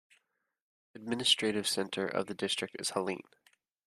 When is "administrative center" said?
0.95-2.07